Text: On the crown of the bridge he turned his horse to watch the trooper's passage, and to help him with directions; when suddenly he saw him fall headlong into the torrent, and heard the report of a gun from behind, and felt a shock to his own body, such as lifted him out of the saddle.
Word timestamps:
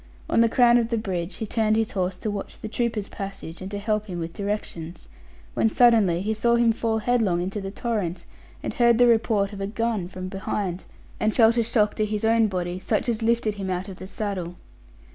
On 0.27 0.41
the 0.41 0.49
crown 0.49 0.79
of 0.79 0.89
the 0.89 0.97
bridge 0.97 1.35
he 1.35 1.45
turned 1.45 1.75
his 1.75 1.91
horse 1.91 2.15
to 2.17 2.31
watch 2.31 2.59
the 2.59 2.67
trooper's 2.67 3.07
passage, 3.07 3.61
and 3.61 3.69
to 3.69 3.77
help 3.77 4.07
him 4.07 4.17
with 4.17 4.33
directions; 4.33 5.07
when 5.53 5.69
suddenly 5.69 6.21
he 6.23 6.33
saw 6.33 6.55
him 6.55 6.71
fall 6.71 6.97
headlong 6.97 7.39
into 7.39 7.61
the 7.61 7.69
torrent, 7.69 8.25
and 8.63 8.73
heard 8.73 8.97
the 8.97 9.05
report 9.05 9.53
of 9.53 9.61
a 9.61 9.67
gun 9.67 10.07
from 10.07 10.27
behind, 10.27 10.85
and 11.19 11.35
felt 11.35 11.55
a 11.55 11.61
shock 11.61 11.93
to 11.93 12.05
his 12.05 12.25
own 12.25 12.47
body, 12.47 12.79
such 12.79 13.07
as 13.07 13.21
lifted 13.21 13.53
him 13.53 13.69
out 13.69 13.87
of 13.87 13.97
the 13.97 14.07
saddle. 14.07 14.55